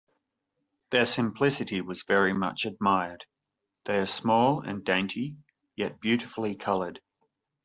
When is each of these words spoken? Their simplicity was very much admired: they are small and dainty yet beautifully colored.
Their 0.89 1.05
simplicity 1.05 1.79
was 1.81 2.01
very 2.01 2.33
much 2.33 2.65
admired: 2.65 3.27
they 3.85 3.99
are 3.99 4.07
small 4.07 4.61
and 4.61 4.83
dainty 4.83 5.35
yet 5.75 5.99
beautifully 6.01 6.55
colored. 6.55 7.01